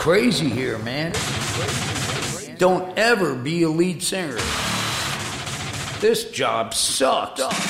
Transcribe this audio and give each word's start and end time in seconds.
crazy 0.00 0.48
here, 0.48 0.78
man. 0.78 1.12
Don't 2.56 2.98
ever 2.98 3.34
be 3.34 3.64
a 3.64 3.68
lead 3.68 4.02
singer. 4.02 4.38
This 6.00 6.30
job 6.30 6.72
sucks. 6.72 7.69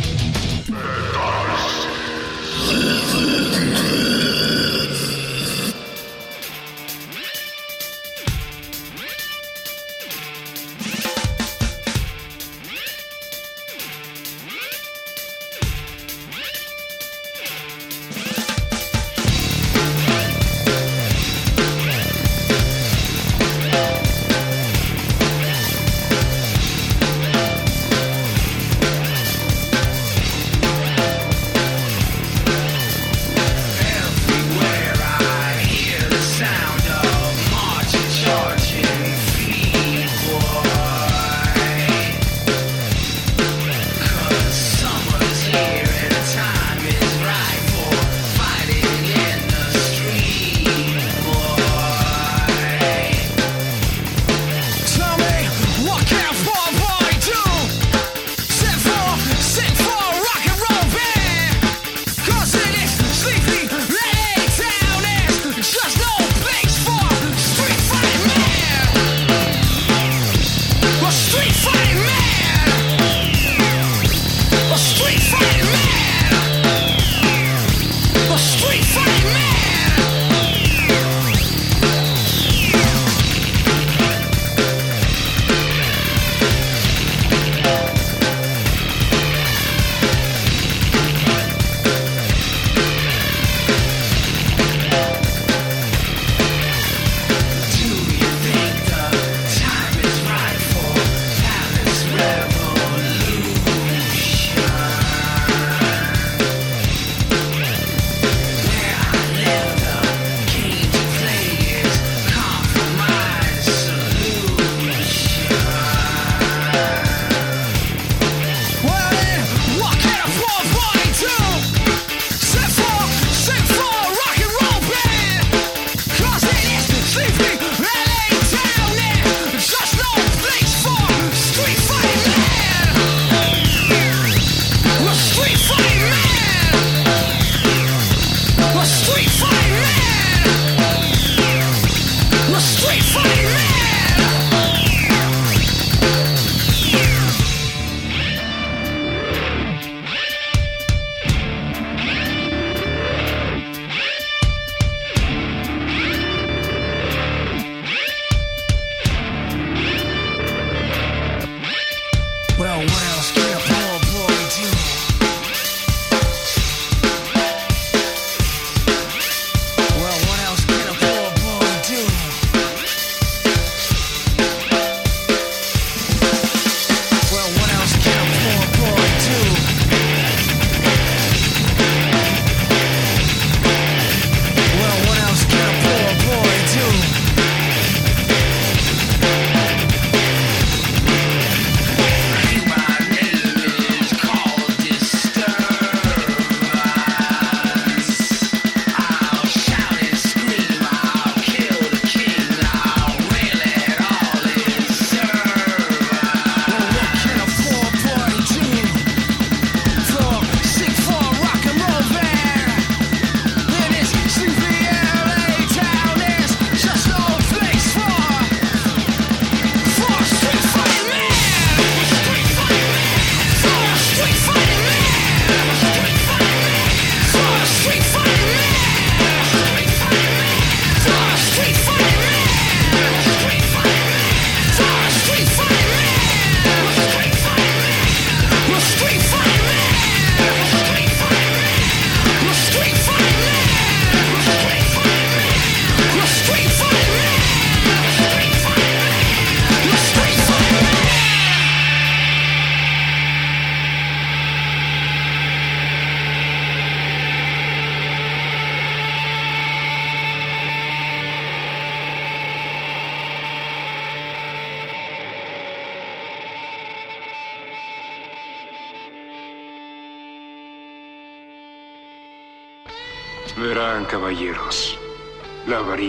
Thank 3.23 3.85
you. 3.85 3.90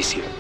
La 0.03 0.32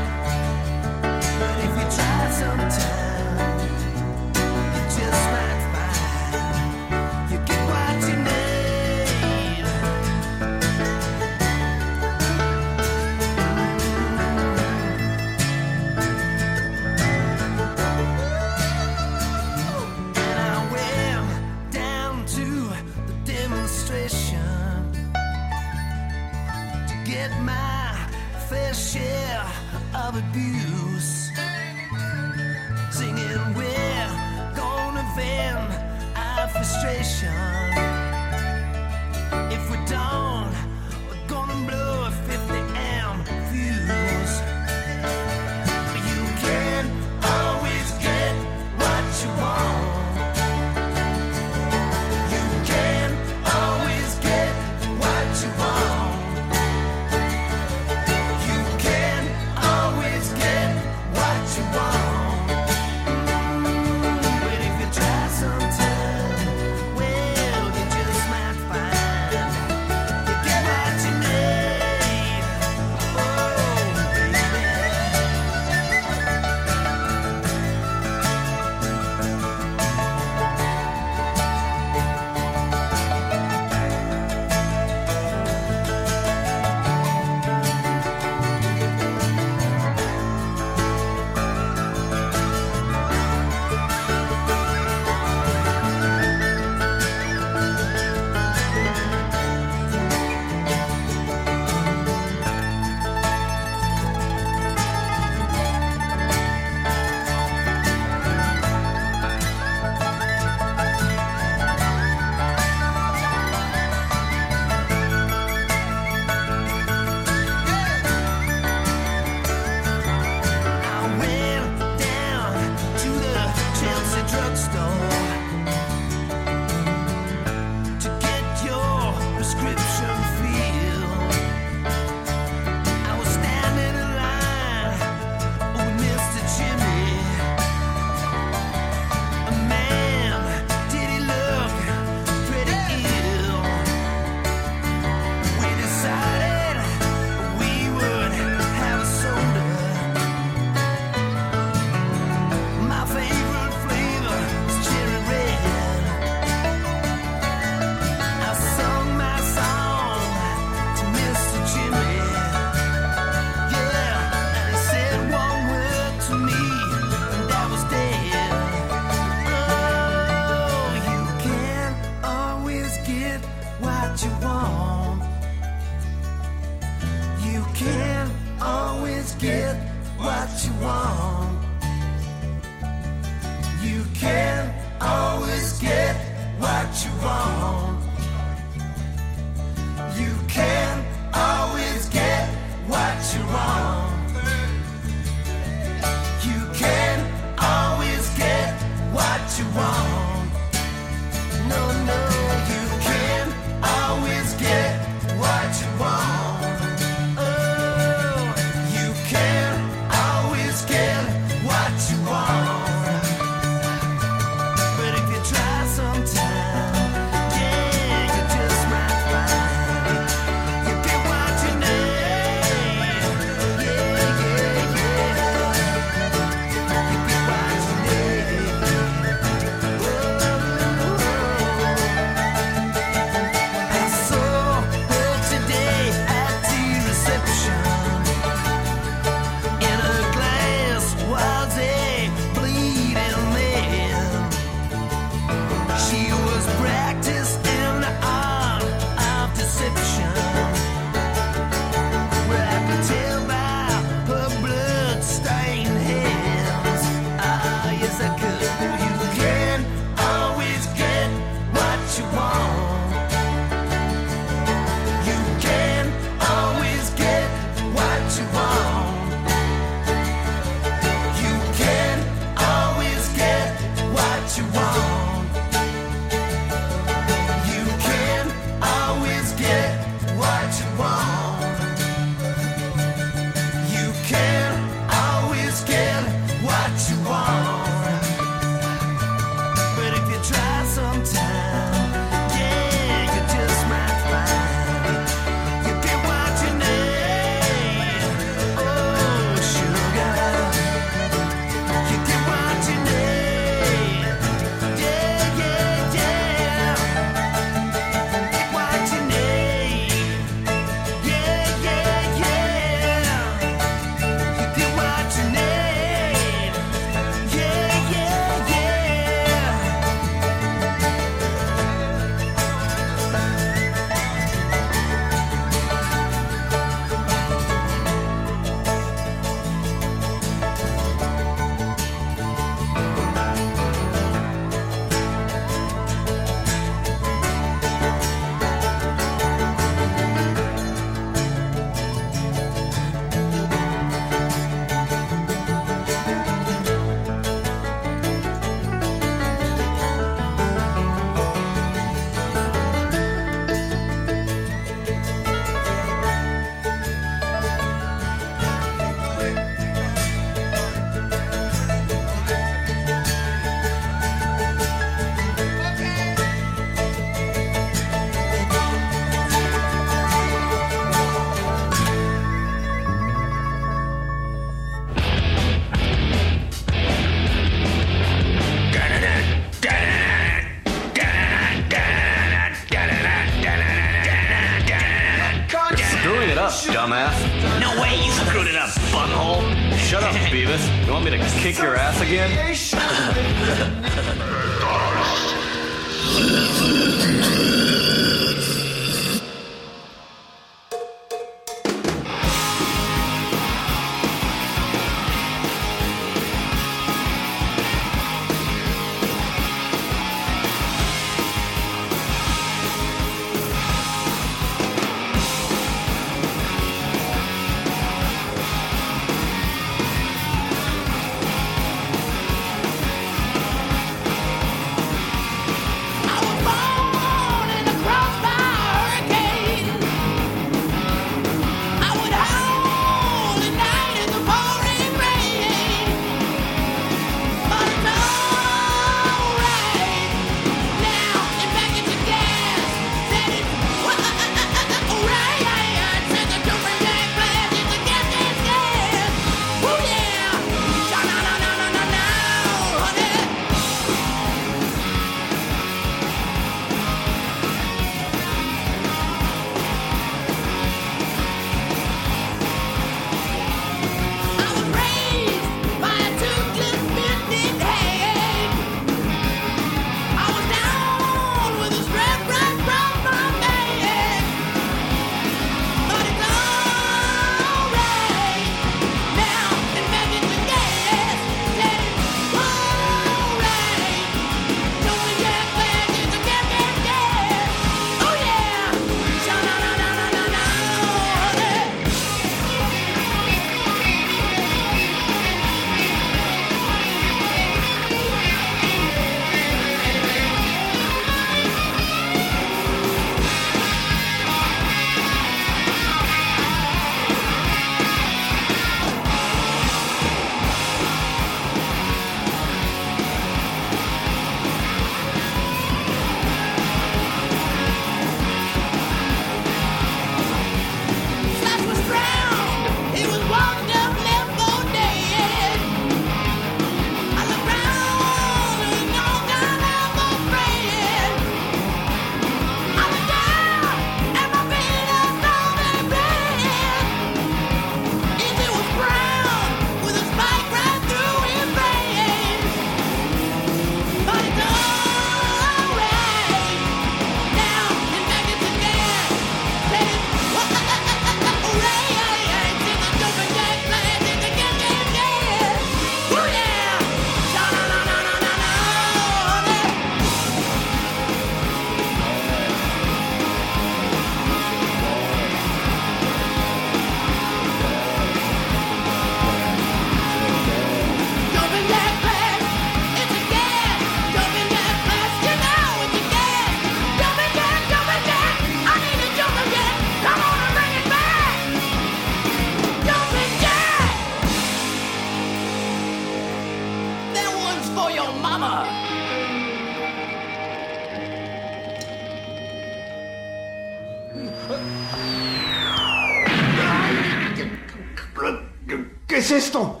es 599.56 599.66
esto? 599.66 600.00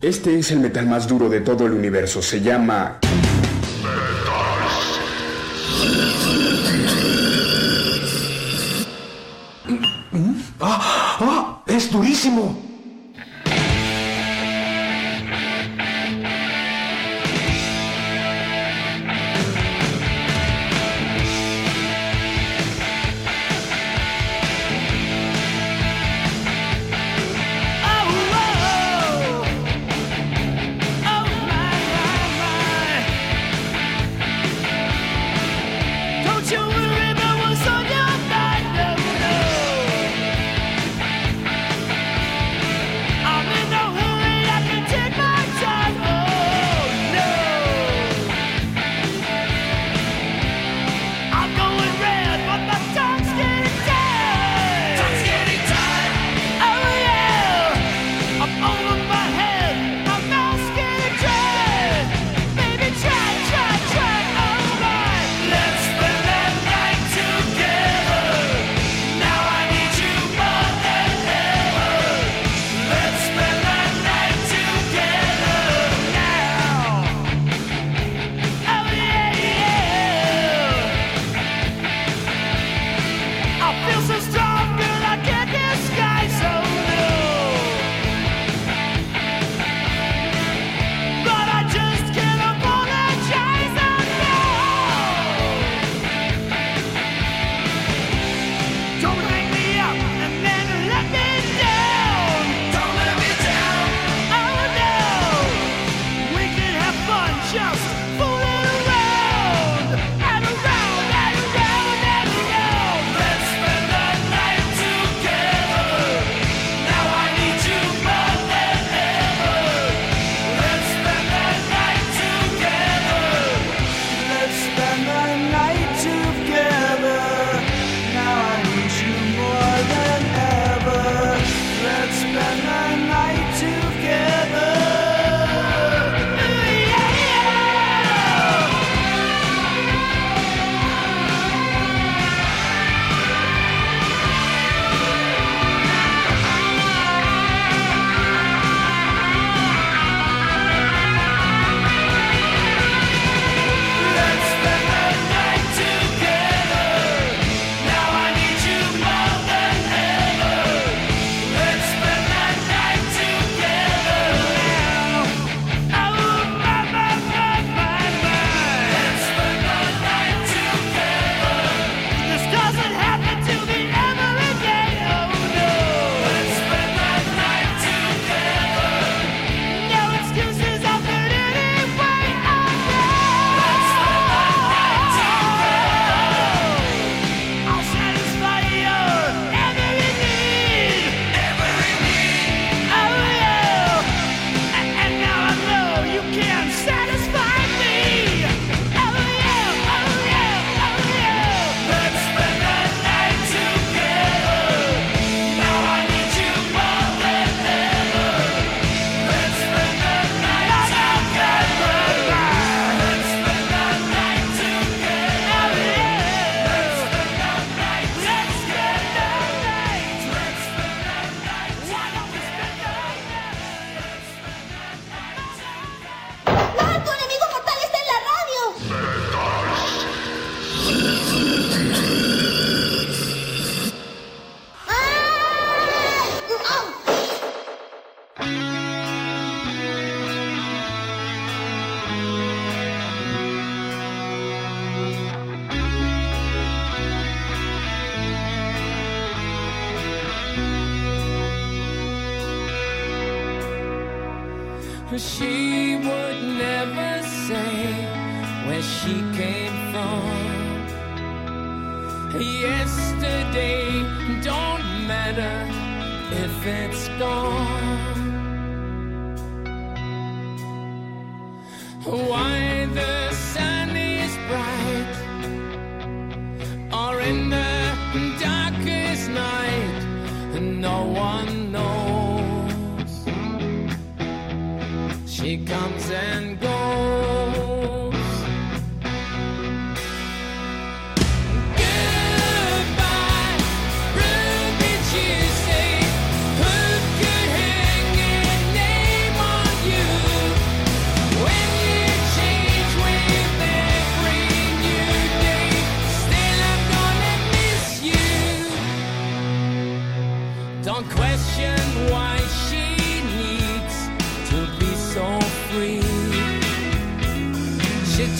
Este 0.00 0.38
es 0.38 0.50
el 0.50 0.60
metal 0.60 0.86
más 0.86 1.08
duro 1.08 1.28
de 1.28 1.40
todo 1.40 1.66
el 1.66 1.72
universo. 1.72 2.22
Se 2.22 2.40
llama... 2.40 2.98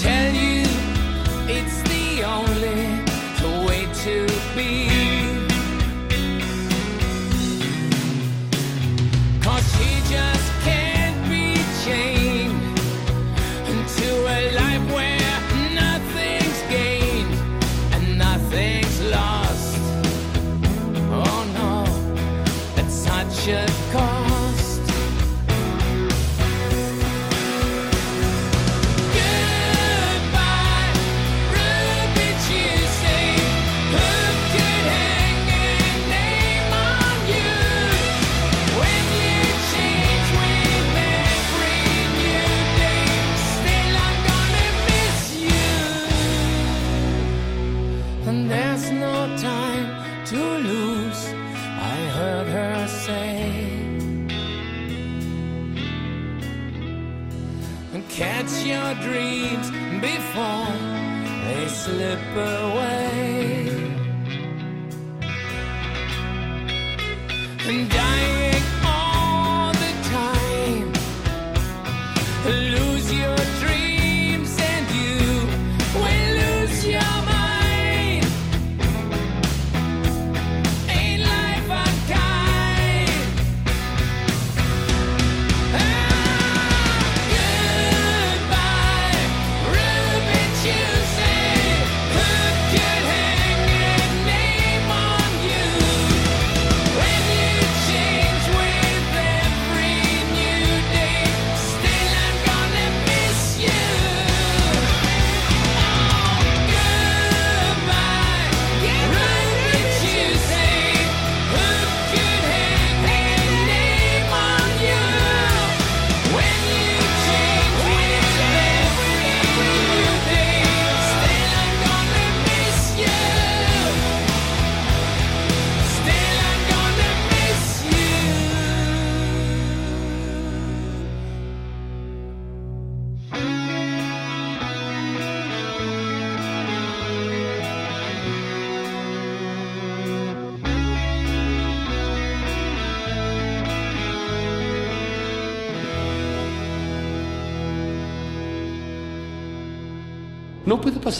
tell 0.06 0.34
you 0.36 0.55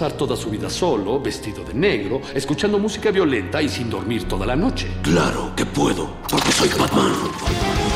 toda 0.05 0.37
su 0.37 0.51
vida 0.51 0.69
solo, 0.69 1.19
vestido 1.21 1.65
de 1.65 1.73
negro, 1.73 2.21
escuchando 2.35 2.79
música 2.79 3.11
violenta 3.11 3.63
y 3.63 3.69
sin 3.69 3.89
dormir 3.89 4.25
toda 4.25 4.45
la 4.45 4.55
noche. 4.55 4.89
Claro 5.03 5.53
que 5.57 5.65
puedo, 5.65 6.19
porque 6.29 6.53
soy 6.53 6.69
Batman. 6.79 7.96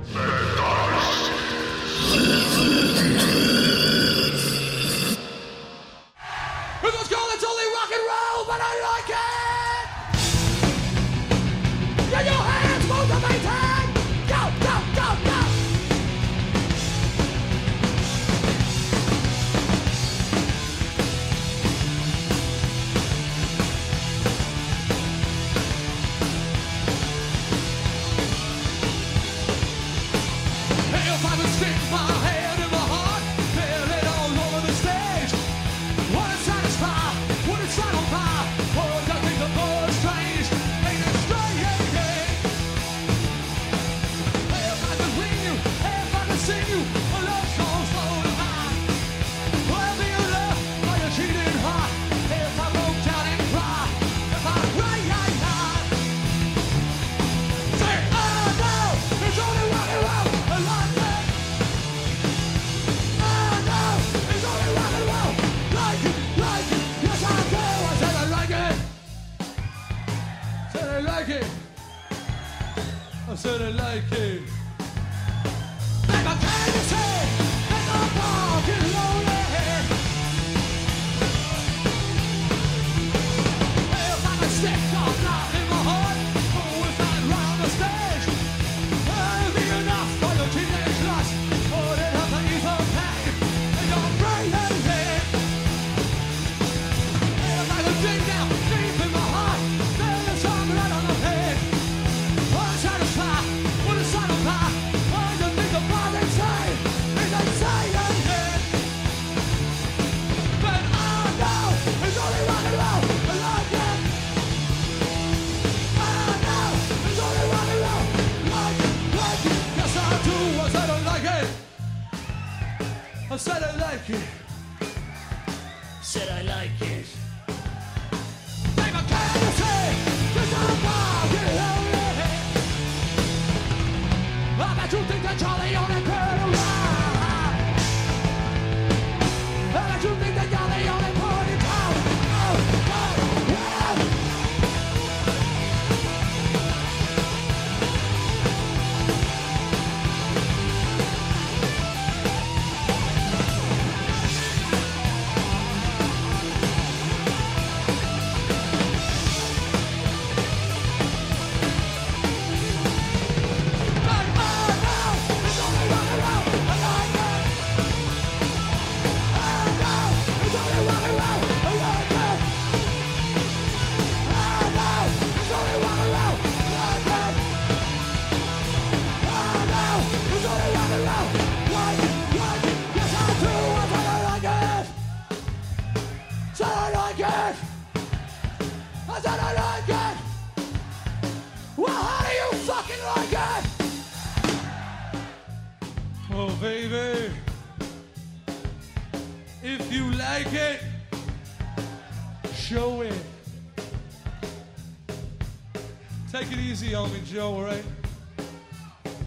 Joe, 207.31 207.53
all 207.53 207.63
right? 207.63 207.83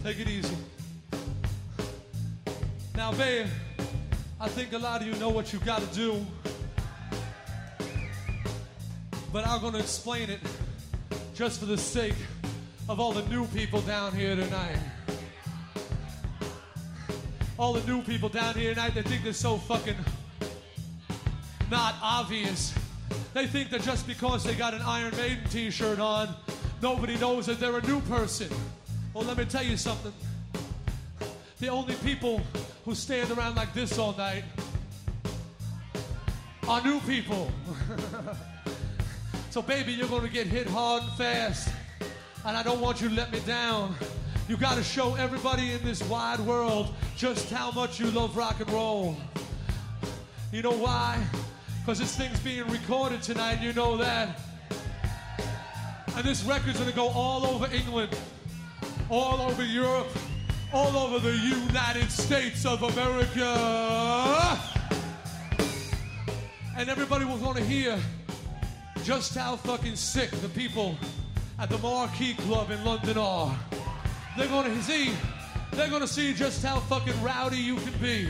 Take 0.02 0.20
it 0.20 0.28
easy. 0.28 0.54
Now, 2.94 3.12
babe, 3.12 3.46
I 4.38 4.46
think 4.46 4.74
a 4.74 4.78
lot 4.78 5.00
of 5.00 5.06
you 5.06 5.14
know 5.14 5.30
what 5.30 5.54
you 5.54 5.58
got 5.60 5.80
to 5.80 5.94
do. 5.94 6.26
But 9.32 9.46
I'm 9.46 9.72
to 9.72 9.78
explain 9.78 10.28
it 10.28 10.40
just 11.34 11.60
for 11.60 11.64
the 11.64 11.78
sake 11.78 12.16
of 12.90 13.00
all 13.00 13.12
the 13.12 13.26
new 13.30 13.46
people 13.46 13.80
down 13.80 14.14
here 14.14 14.36
tonight. 14.36 14.76
All 17.58 17.72
the 17.72 17.90
new 17.90 18.02
people 18.02 18.28
down 18.28 18.54
here 18.54 18.74
tonight, 18.74 18.94
they 18.94 19.02
think 19.02 19.24
they're 19.24 19.32
so 19.32 19.56
fucking 19.56 19.96
not 21.70 21.94
obvious. 22.02 22.74
They 23.32 23.46
think 23.46 23.70
that 23.70 23.80
just 23.80 24.06
because 24.06 24.44
they 24.44 24.54
got 24.54 24.74
an 24.74 24.82
Iron 24.82 25.16
Maiden 25.16 25.48
t 25.48 25.70
shirt 25.70 25.98
on, 25.98 26.28
nobody 26.84 27.16
knows 27.16 27.46
that 27.46 27.58
they're 27.58 27.78
a 27.78 27.86
new 27.86 27.98
person. 28.02 28.46
Well, 29.14 29.24
let 29.24 29.38
me 29.38 29.46
tell 29.46 29.64
you 29.64 29.78
something. 29.78 30.12
The 31.58 31.68
only 31.68 31.94
people 31.94 32.42
who 32.84 32.94
stand 32.94 33.30
around 33.30 33.56
like 33.56 33.72
this 33.72 33.98
all 33.98 34.14
night 34.18 34.44
are 36.68 36.82
new 36.82 37.00
people. 37.00 37.50
so, 39.50 39.62
baby, 39.62 39.92
you're 39.92 40.08
gonna 40.08 40.28
get 40.28 40.46
hit 40.46 40.66
hard 40.66 41.04
and 41.04 41.12
fast. 41.12 41.70
And 42.44 42.54
I 42.54 42.62
don't 42.62 42.82
want 42.82 43.00
you 43.00 43.08
to 43.08 43.14
let 43.14 43.32
me 43.32 43.40
down. 43.46 43.94
You 44.46 44.58
gotta 44.58 44.84
show 44.84 45.14
everybody 45.14 45.72
in 45.72 45.82
this 45.82 46.02
wide 46.02 46.40
world 46.40 46.92
just 47.16 47.48
how 47.48 47.70
much 47.70 47.98
you 47.98 48.10
love 48.10 48.36
rock 48.36 48.60
and 48.60 48.70
roll. 48.70 49.16
You 50.52 50.60
know 50.60 50.76
why? 50.76 51.18
Because 51.80 51.98
this 51.98 52.14
thing's 52.14 52.40
being 52.40 52.68
recorded 52.68 53.22
tonight, 53.22 53.62
you 53.62 53.72
know 53.72 53.96
that. 53.96 54.38
And 56.16 56.24
this 56.24 56.44
record's 56.44 56.78
gonna 56.78 56.92
go 56.92 57.08
all 57.08 57.44
over 57.44 57.68
England, 57.74 58.16
all 59.10 59.42
over 59.42 59.64
Europe, 59.64 60.06
all 60.72 60.96
over 60.96 61.18
the 61.18 61.36
United 61.36 62.08
States 62.08 62.64
of 62.64 62.84
America. 62.84 64.58
And 66.76 66.88
everybody 66.88 67.24
will 67.24 67.38
want 67.38 67.56
to 67.58 67.64
hear 67.64 67.98
just 69.02 69.34
how 69.34 69.56
fucking 69.56 69.96
sick 69.96 70.30
the 70.30 70.48
people 70.48 70.96
at 71.58 71.68
the 71.68 71.78
Marquee 71.78 72.34
Club 72.34 72.70
in 72.70 72.84
London 72.84 73.18
are. 73.18 73.56
They're 74.38 74.46
gonna 74.46 74.80
see, 74.82 75.12
they're 75.72 75.90
gonna 75.90 76.06
see 76.06 76.32
just 76.32 76.64
how 76.64 76.78
fucking 76.78 77.20
rowdy 77.24 77.58
you 77.58 77.74
can 77.76 77.92
be. 78.00 78.28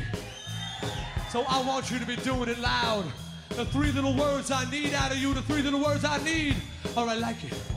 So 1.30 1.44
I 1.48 1.62
want 1.62 1.90
you 1.90 1.98
to 1.98 2.06
be 2.06 2.16
doing 2.16 2.48
it 2.48 2.58
loud. 2.60 3.04
The 3.50 3.66
three 3.66 3.92
little 3.92 4.16
words 4.16 4.50
I 4.50 4.68
need 4.70 4.94
out 4.94 5.12
of 5.12 5.18
you, 5.18 5.34
the 5.34 5.42
three 5.42 5.60
little 5.60 5.82
words 5.84 6.02
I 6.04 6.16
need 6.24 6.56
are 6.96 7.08
I 7.08 7.14
like 7.14 7.44
it. 7.44 7.73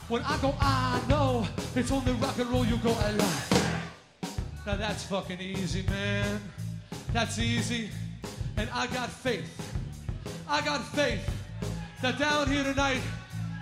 When 0.08 0.22
I 0.22 0.36
go, 0.38 0.52
I 0.60 1.00
know, 1.08 1.46
it's 1.76 1.92
only 1.92 2.12
rock 2.14 2.38
and 2.38 2.50
roll 2.50 2.64
you 2.64 2.78
go, 2.78 2.90
I 2.90 3.10
like. 3.12 3.57
Now 4.68 4.76
that's 4.76 5.02
fucking 5.04 5.40
easy, 5.40 5.82
man. 5.84 6.42
That's 7.14 7.38
easy. 7.38 7.88
And 8.58 8.68
I 8.74 8.86
got 8.88 9.08
faith. 9.08 9.48
I 10.46 10.60
got 10.60 10.84
faith 10.88 11.26
that 12.02 12.18
down 12.18 12.50
here 12.50 12.64
tonight 12.64 13.00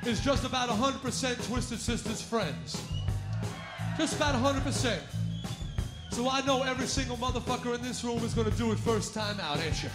is 0.05 0.19
just 0.19 0.45
about 0.45 0.69
100% 0.69 1.47
Twisted 1.47 1.79
Sisters 1.79 2.21
friends. 2.21 2.83
Just 3.97 4.17
about 4.17 4.35
100%. 4.35 4.99
So 6.11 6.29
I 6.29 6.45
know 6.45 6.65
every 6.65 6.89
single 6.89 7.17
motherfucker 7.19 7.77
in 7.77 7.83
this 7.83 8.03
room 8.03 8.25
is 8.25 8.35
gonna 8.35 8.51
do 8.51 8.73
it 8.73 8.79
first 8.81 9.15
time 9.15 9.39
out, 9.39 9.63
ain't 9.65 9.85
you? 9.85 9.91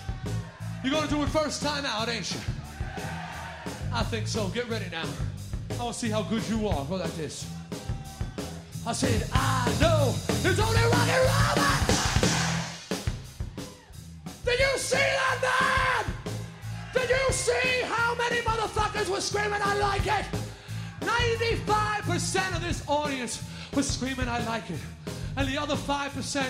You're 0.81 0.93
gonna 0.93 1.09
do 1.09 1.21
it 1.23 1.27
first 1.27 1.61
time 1.61 1.85
out, 1.85 2.07
ain't 2.07 2.31
you? 2.31 2.39
I 3.93 4.03
think 4.03 4.27
so. 4.27 4.47
Get 4.47 4.69
ready 4.69 4.85
now. 4.89 5.03
I 5.71 5.83
wanna 5.83 5.93
see 5.93 6.09
how 6.09 6.21
good 6.21 6.47
you 6.47 6.69
are. 6.69 6.85
Go 6.85 6.95
like 6.95 7.13
this. 7.17 7.45
I 8.91 8.93
said, 8.93 9.25
I 9.31 9.73
know 9.79 10.13
it's 10.27 10.59
only 10.59 10.83
rock 10.91 11.07
and 11.07 11.23
roll, 11.23 11.55
man. 11.63 11.81
Did 14.43 14.59
you 14.59 14.77
see 14.77 14.97
that, 14.97 15.37
man? 15.41 16.13
Did 16.93 17.09
you 17.09 17.31
see 17.31 17.83
how 17.83 18.15
many 18.15 18.41
motherfuckers 18.41 19.07
were 19.07 19.21
screaming, 19.21 19.61
I 19.63 19.75
like 19.75 20.07
it? 20.07 20.25
95% 20.99 22.53
of 22.53 22.61
this 22.61 22.83
audience 22.85 23.41
was 23.73 23.89
screaming, 23.89 24.27
I 24.27 24.43
like 24.43 24.69
it. 24.69 24.79
And 25.37 25.47
the 25.47 25.57
other 25.57 25.75
5% 25.75 26.49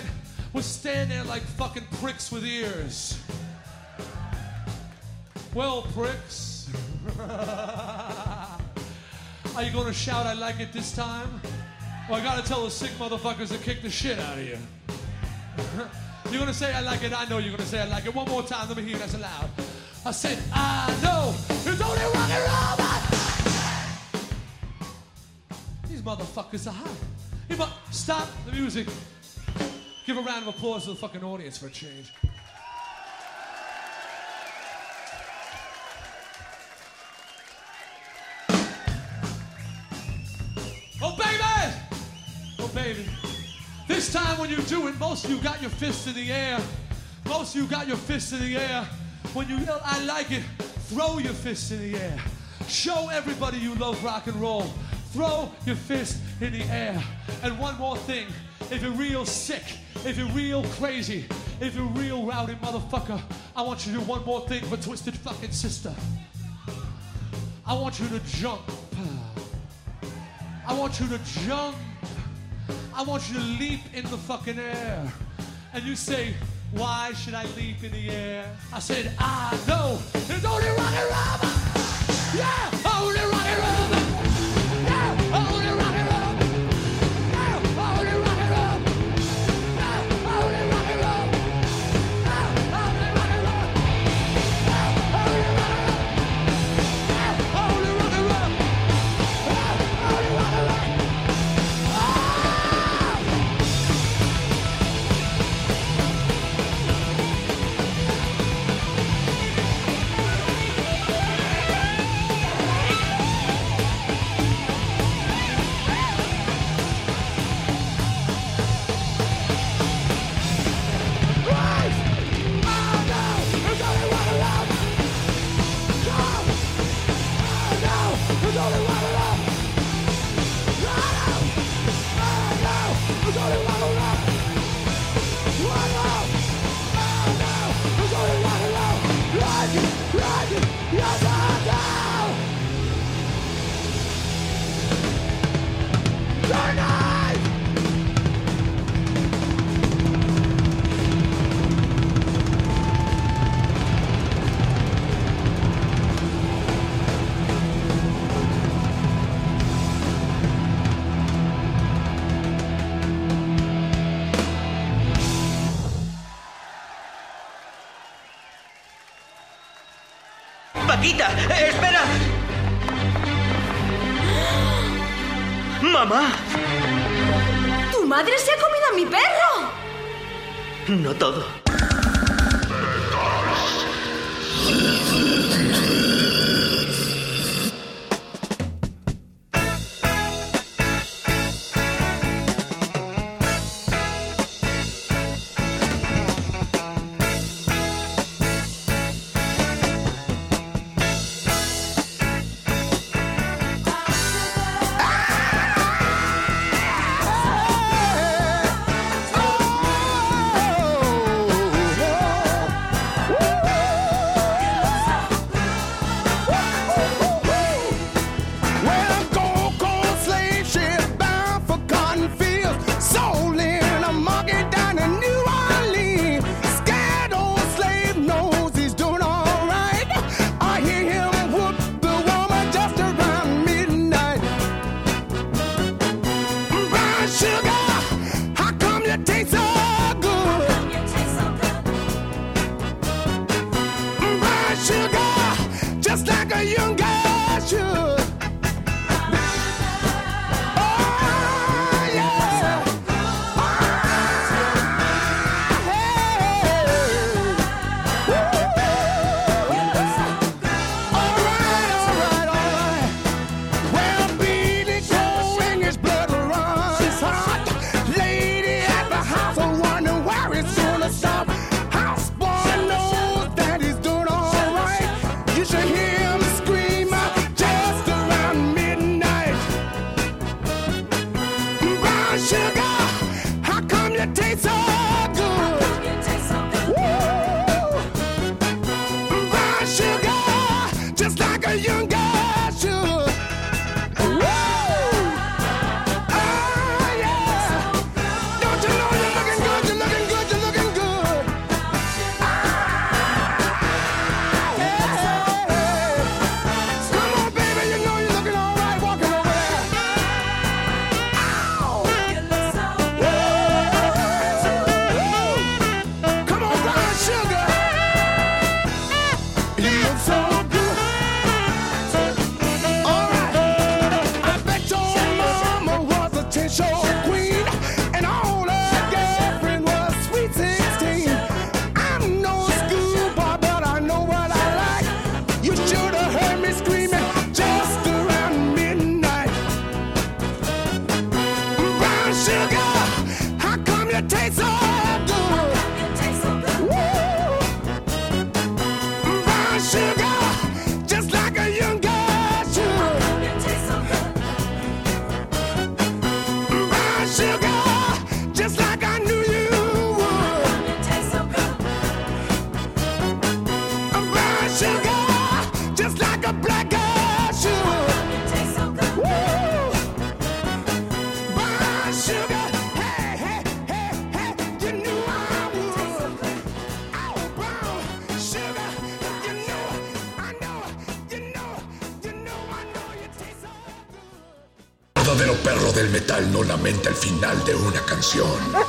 was 0.52 0.66
standing 0.66 1.16
there 1.16 1.24
like 1.24 1.42
fucking 1.42 1.86
pricks 2.00 2.32
with 2.32 2.44
ears. 2.44 3.22
Well, 5.54 5.82
pricks. 5.94 6.68
Are 7.20 8.58
you 9.62 9.70
gonna 9.70 9.92
shout, 9.92 10.26
I 10.26 10.32
like 10.32 10.58
it 10.58 10.72
this 10.72 10.90
time? 10.90 11.40
Well, 12.08 12.20
I 12.20 12.24
gotta 12.24 12.42
tell 12.46 12.64
the 12.64 12.70
sick 12.70 12.90
motherfuckers 12.92 13.48
to 13.48 13.58
kick 13.58 13.80
the 13.82 13.90
shit 13.90 14.18
out 14.18 14.38
of 14.38 14.44
you. 14.46 14.58
You're 16.30 16.40
gonna 16.40 16.52
say 16.54 16.72
I 16.74 16.80
like 16.80 17.02
it, 17.04 17.12
I 17.18 17.26
know 17.28 17.38
you're 17.38 17.52
gonna 17.52 17.64
say 17.68 17.80
I 17.80 17.84
like 17.86 18.06
it. 18.06 18.14
One 18.14 18.28
more 18.28 18.42
time, 18.42 18.68
let 18.68 18.76
me 18.76 18.82
hear 18.82 18.98
that 18.98 19.18
loud. 19.20 19.50
I 20.04 20.10
said, 20.10 20.38
I 20.52 20.88
know 21.02 21.34
it's 21.48 21.80
only 21.80 22.04
rock 22.04 22.30
and 22.30 22.44
roll, 22.48 22.76
man. 22.78 23.02
These 25.88 26.02
motherfuckers 26.02 26.66
are 26.66 26.72
hot. 26.72 26.90
You 27.48 27.56
mu- 27.56 27.64
stop 27.90 28.28
the 28.46 28.52
music. 28.52 28.88
Give 30.06 30.16
a 30.16 30.20
round 30.20 30.48
of 30.48 30.54
applause 30.56 30.84
to 30.84 30.90
the 30.90 30.96
fucking 30.96 31.22
audience 31.22 31.58
for 31.58 31.66
a 31.68 31.70
change. 31.70 32.12
This 44.02 44.14
time 44.14 44.36
when 44.40 44.50
you 44.50 44.60
do 44.62 44.88
it, 44.88 44.98
most 44.98 45.26
of 45.26 45.30
you 45.30 45.38
got 45.38 45.60
your 45.60 45.70
fists 45.70 46.08
in 46.08 46.14
the 46.14 46.32
air. 46.32 46.58
Most 47.24 47.54
of 47.54 47.62
you 47.62 47.68
got 47.68 47.86
your 47.86 47.96
fists 47.96 48.32
in 48.32 48.40
the 48.40 48.56
air. 48.56 48.82
When 49.32 49.48
you 49.48 49.58
yell, 49.58 49.80
I 49.84 50.04
like 50.04 50.32
it, 50.32 50.42
throw 50.90 51.18
your 51.18 51.32
fists 51.32 51.70
in 51.70 51.92
the 51.92 51.96
air. 51.96 52.18
Show 52.66 53.10
everybody 53.10 53.58
you 53.58 53.76
love 53.76 54.02
rock 54.02 54.26
and 54.26 54.34
roll. 54.34 54.62
Throw 55.12 55.52
your 55.66 55.76
fist 55.76 56.18
in 56.40 56.52
the 56.52 56.64
air. 56.64 57.00
And 57.44 57.56
one 57.60 57.78
more 57.78 57.96
thing 57.96 58.26
if 58.72 58.82
you're 58.82 58.90
real 58.90 59.24
sick, 59.24 59.62
if 60.04 60.18
you're 60.18 60.26
real 60.30 60.64
crazy, 60.64 61.24
if 61.60 61.76
you're 61.76 61.86
real 61.86 62.26
rowdy 62.26 62.54
motherfucker, 62.54 63.22
I 63.54 63.62
want 63.62 63.86
you 63.86 63.92
to 63.92 63.98
do 64.00 64.04
one 64.04 64.24
more 64.24 64.40
thing 64.48 64.64
for 64.64 64.78
Twisted 64.78 65.16
Fucking 65.18 65.52
Sister. 65.52 65.94
I 67.64 67.74
want 67.74 68.00
you 68.00 68.08
to 68.08 68.18
jump. 68.26 68.68
I 70.66 70.74
want 70.74 70.98
you 70.98 71.06
to 71.06 71.20
jump. 71.46 71.76
I 72.94 73.02
want 73.02 73.28
you 73.28 73.38
to 73.38 73.44
leap 73.58 73.80
in 73.94 74.04
the 74.04 74.18
fucking 74.18 74.58
air. 74.58 75.12
And 75.72 75.82
you 75.84 75.96
say, 75.96 76.34
why 76.72 77.12
should 77.14 77.34
I 77.34 77.44
leap 77.56 77.82
in 77.82 77.92
the 77.92 78.10
air? 78.10 78.44
I 78.72 78.80
said, 78.80 79.12
I 79.18 79.58
know 79.66 79.98
it's 80.14 80.44
only 80.44 80.68
roll. 80.68 80.78
Yeah, 82.34 82.81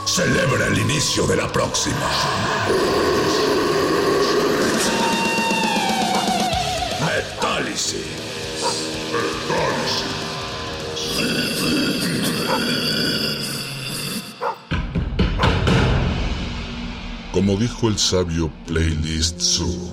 celebra 0.05 0.67
el 0.67 0.77
inicio 0.77 1.27
de 1.27 1.35
la 1.35 1.51
próxima. 1.51 2.09
Metálisis. 7.01 8.05
Como 17.33 17.57
dijo 17.57 17.89
el 17.89 17.97
sabio 17.97 18.49
Playlist 18.65 19.41
Zoo, 19.41 19.91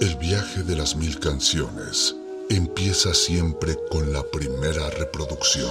el 0.00 0.16
viaje 0.16 0.64
de 0.64 0.74
las 0.74 0.96
mil 0.96 1.20
canciones 1.20 2.16
empieza 2.50 3.14
siempre 3.14 3.76
con 3.88 4.12
la 4.12 4.24
primera 4.24 4.90
reproducción. 4.90 5.70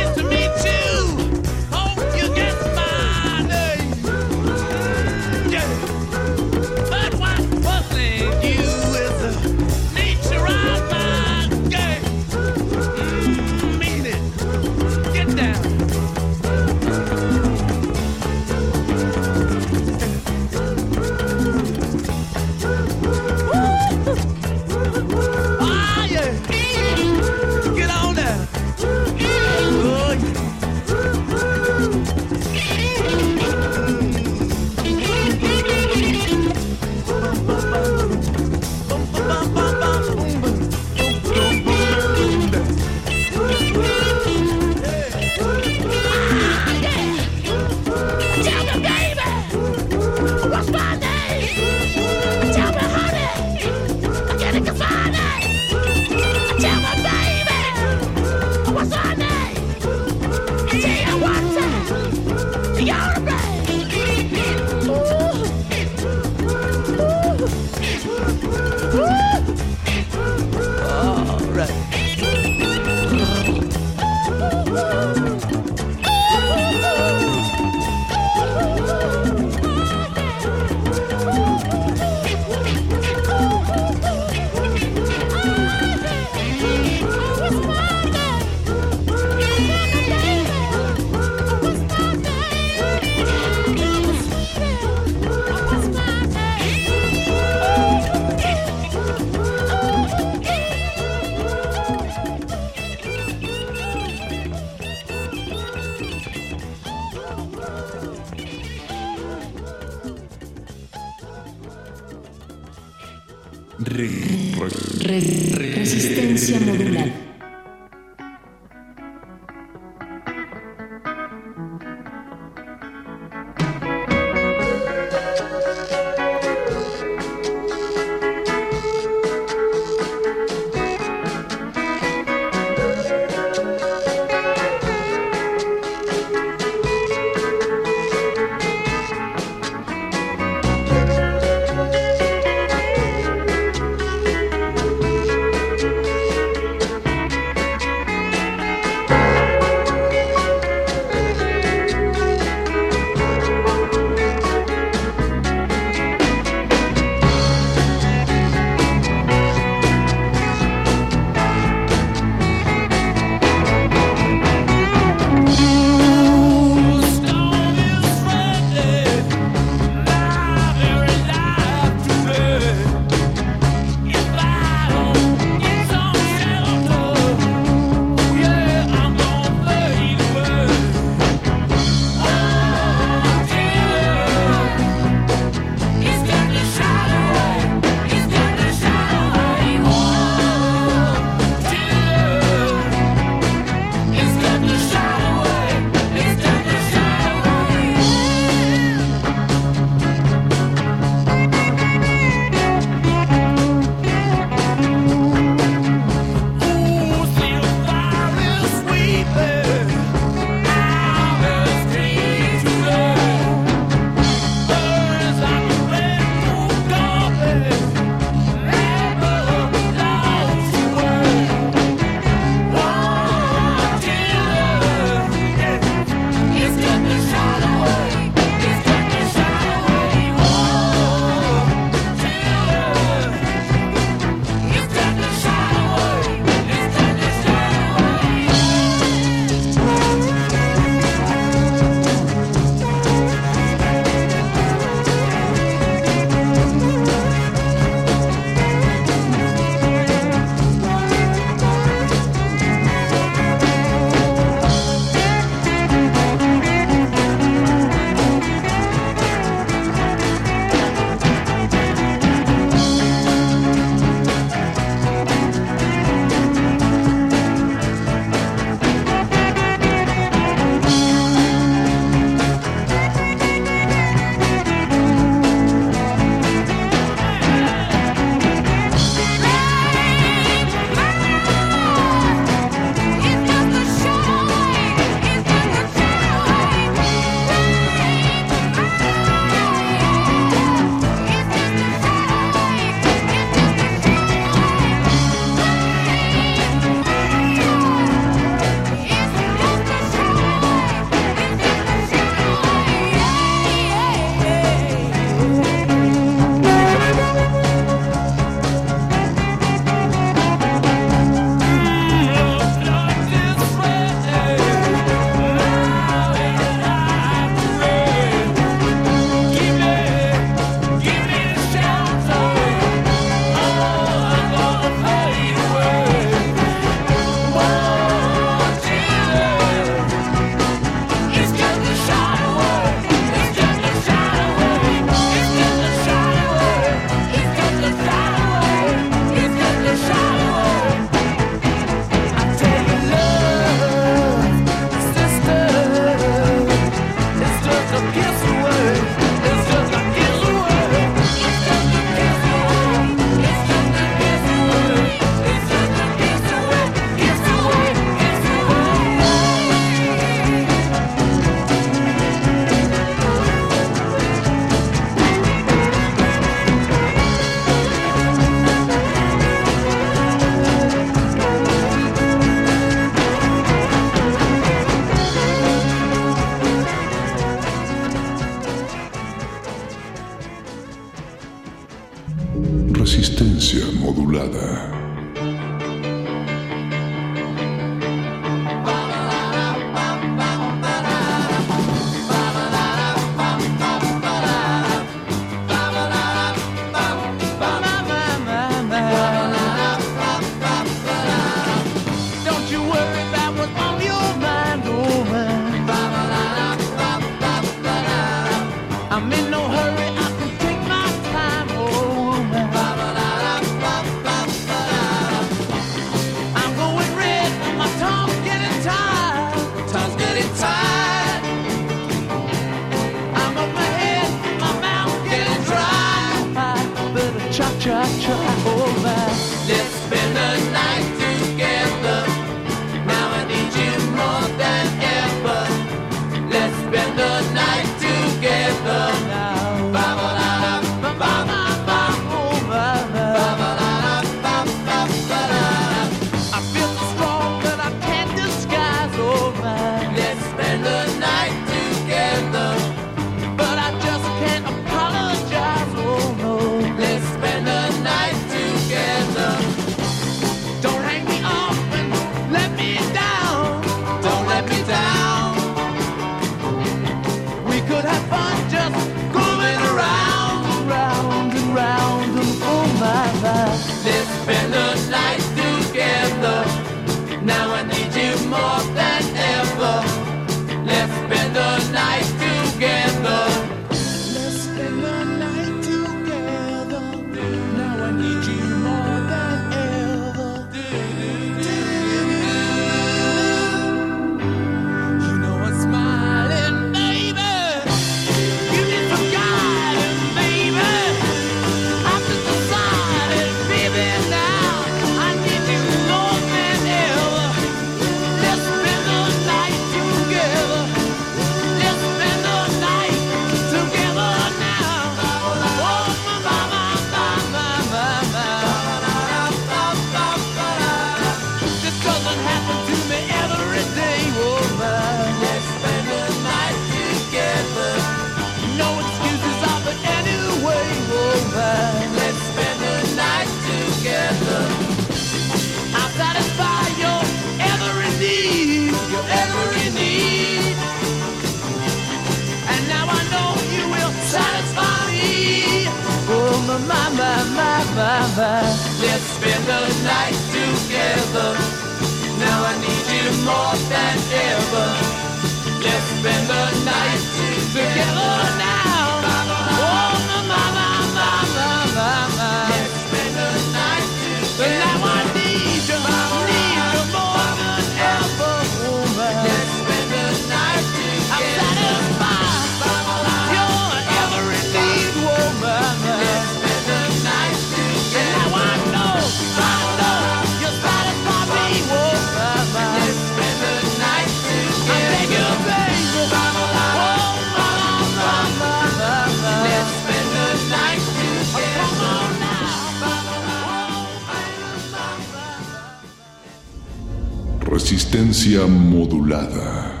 Modulada. 598.59 600.00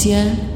Resistencia 0.00 0.49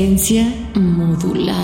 Resistencia 0.00 0.46
modulada. 0.76 1.59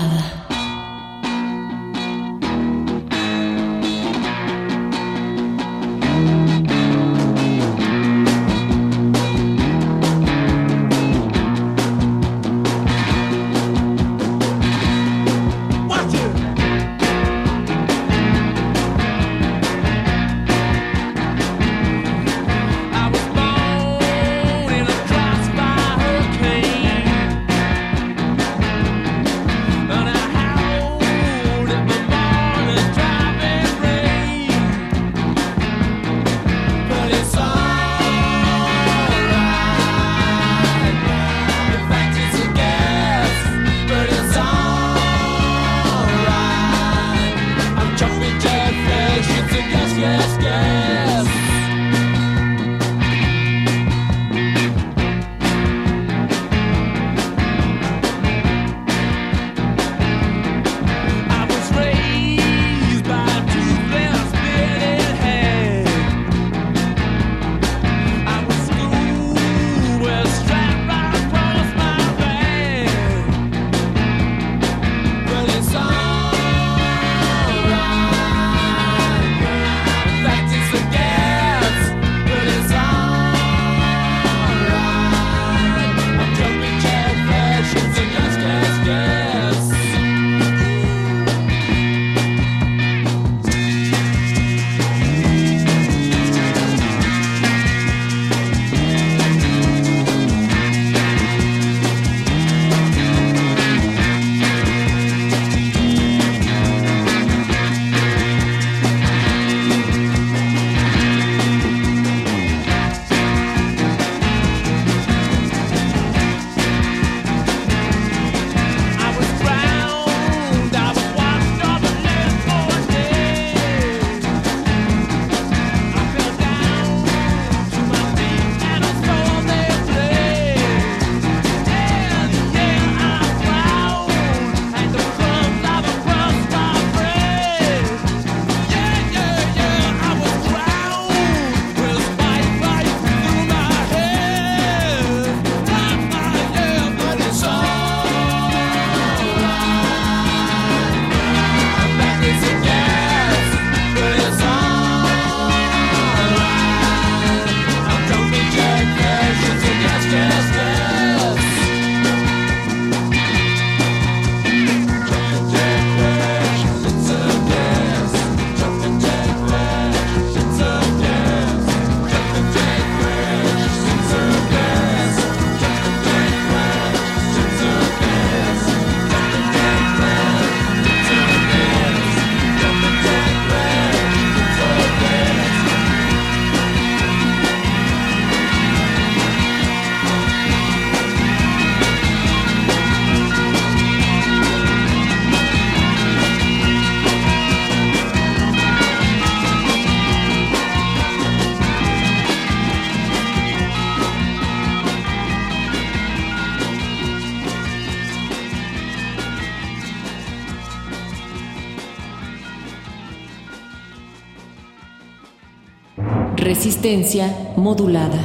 Resistencia 216.87 217.27
modulada. 217.57 218.17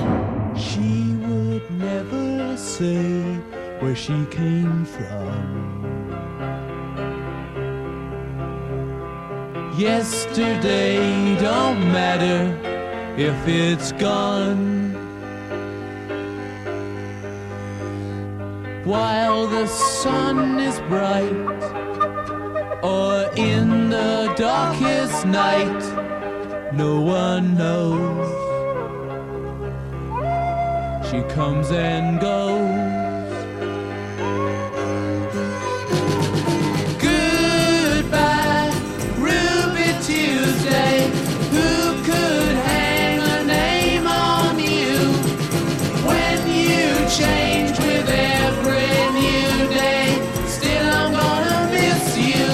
She 0.54 1.16
would 1.26 1.68
never 1.72 2.56
say 2.56 3.24
where 3.80 3.96
she 3.96 4.24
came 4.30 4.84
from. 4.84 5.82
Yesterday 9.76 11.34
don't 11.40 11.80
matter 11.90 12.56
if 13.16 13.34
it's 13.48 13.90
gone. 13.98 14.94
While 18.84 19.48
the 19.48 19.66
sun 19.66 20.60
is 20.60 20.78
bright, 20.88 21.62
or 22.80 23.28
in 23.34 23.90
the 23.90 24.32
darkest 24.36 25.26
night, 25.26 25.82
no 26.72 27.00
one 27.00 27.56
knows. 27.56 27.81
She 31.12 31.20
comes 31.24 31.70
and 31.70 32.18
goes. 32.18 33.28
Goodbye, 36.98 38.72
Ruby 39.18 39.92
Tuesday. 40.02 41.10
Who 41.50 42.02
could 42.08 42.56
hang 42.64 43.18
a 43.18 43.44
name 43.44 44.06
on 44.06 44.58
you 44.58 45.12
when 46.08 46.38
you 46.48 46.94
change 47.10 47.78
with 47.78 48.08
every 48.08 48.96
new 49.12 49.68
day? 49.68 50.16
Still, 50.46 50.88
I'm 50.88 51.12
gonna 51.12 51.68
miss 51.72 52.16
you. 52.16 52.48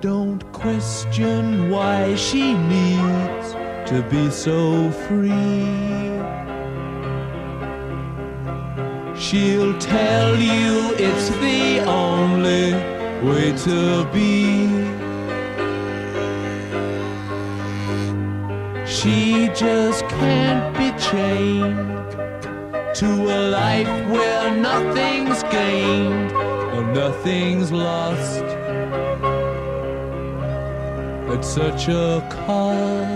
Don't 0.00 0.42
question 0.52 1.70
why 1.70 2.14
she 2.14 2.54
needs 2.54 3.52
to 3.90 4.02
be 4.10 4.30
so 4.30 4.90
free. 4.90 5.85
She'll 9.66 9.78
tell 9.78 10.36
you 10.36 10.94
it's 10.94 11.28
the 11.40 11.80
only 11.88 12.72
way 13.28 13.50
to 13.66 14.04
be. 14.12 14.68
She 18.86 19.48
just 19.56 20.06
can't 20.06 20.72
be 20.78 20.92
chained 21.02 22.12
to 22.94 23.08
a 23.08 23.40
life 23.50 24.08
where 24.08 24.54
nothing's 24.54 25.42
gained 25.50 26.30
or 26.30 26.84
nothing's 26.94 27.72
lost 27.72 28.44
at 31.34 31.44
such 31.44 31.88
a 31.88 32.24
cost. 32.30 33.15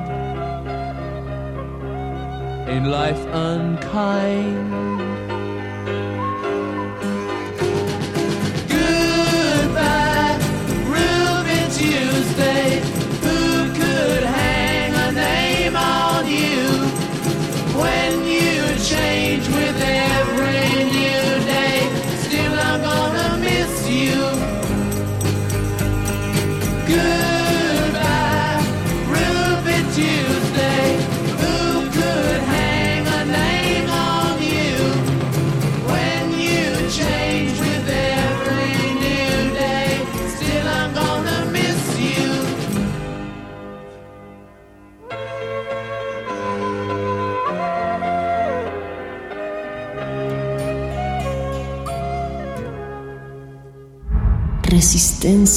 In 2.71 2.85
life 2.85 3.19
unkind. 3.33 4.70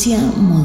Resistencia 0.05 0.19
modulada. 0.37 0.64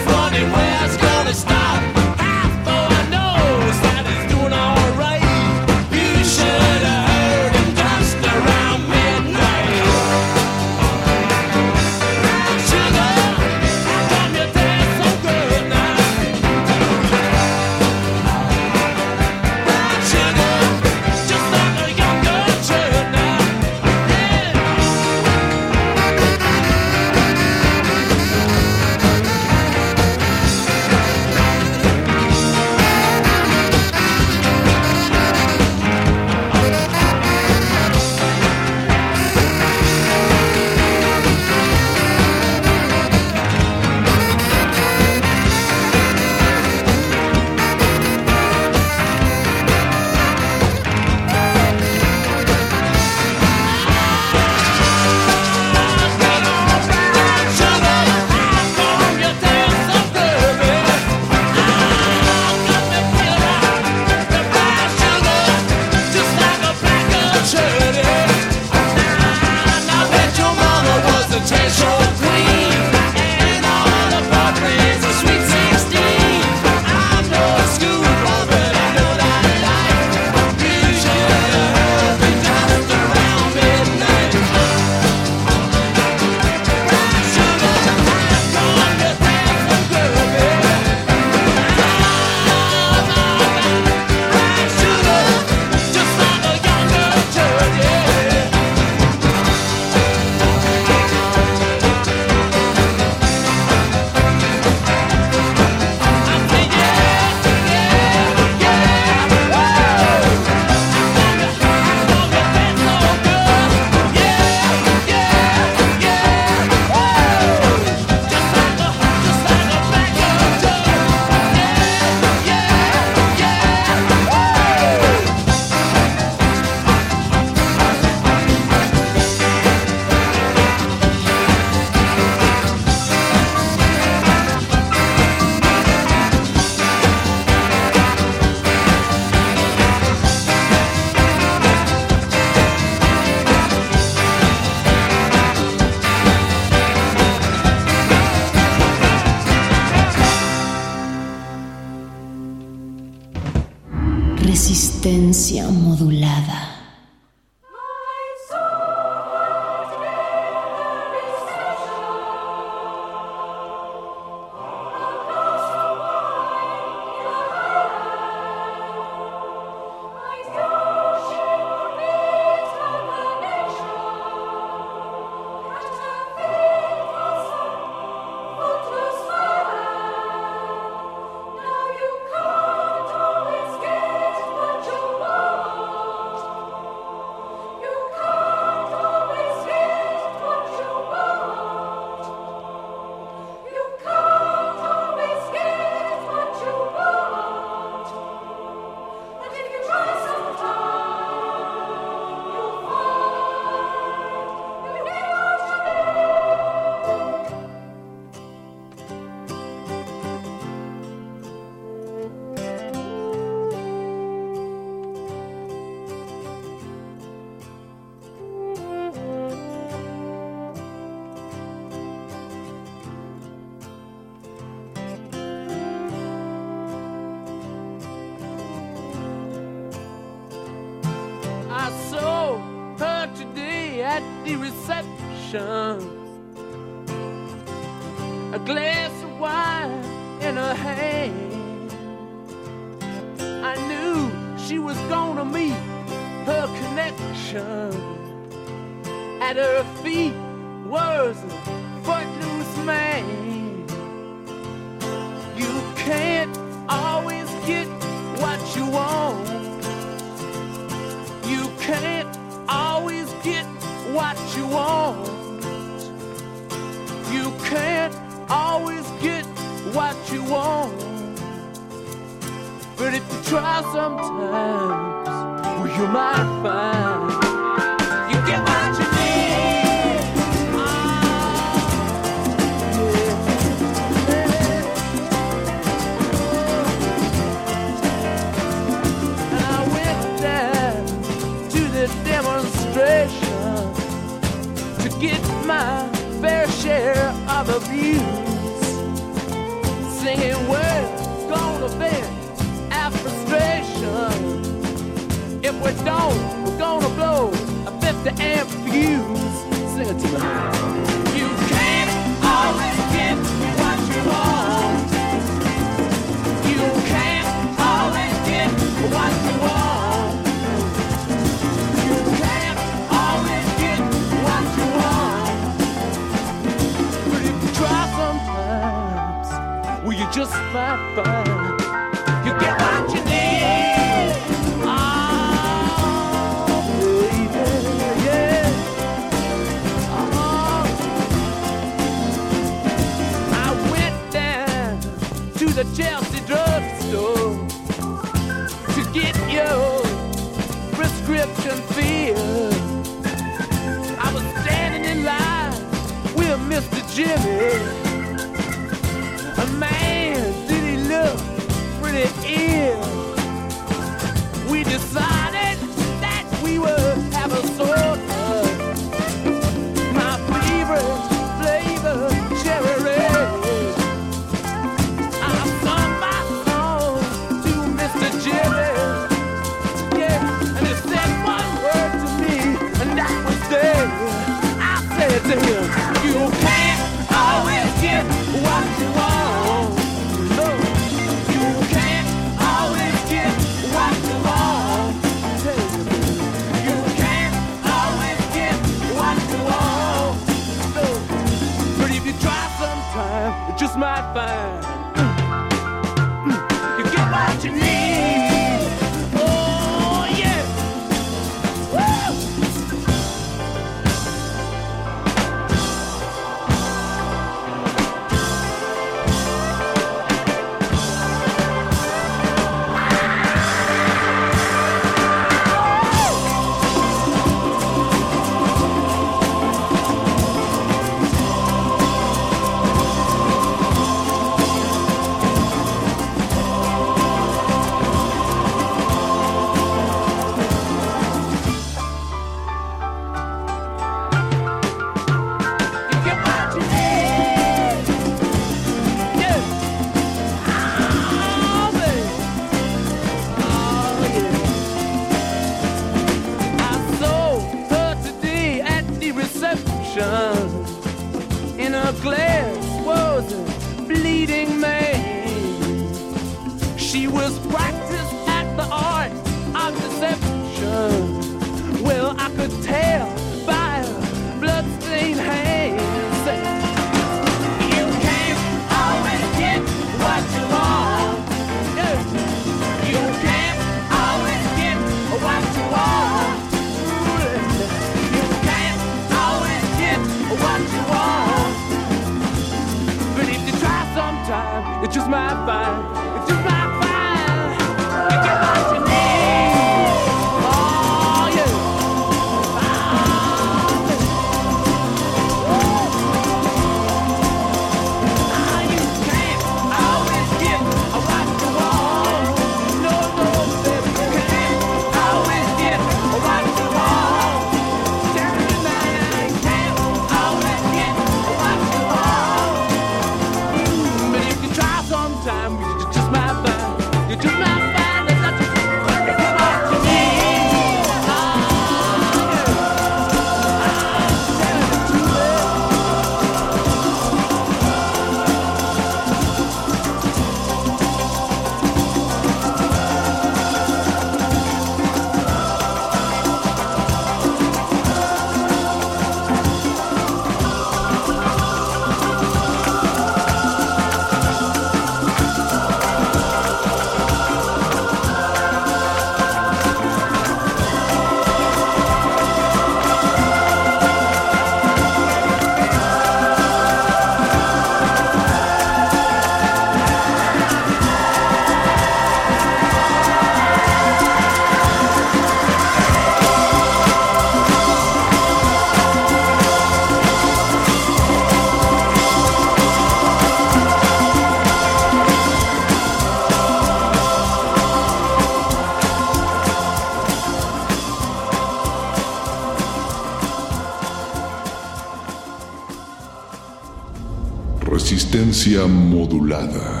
Modulada. 598.87 600.00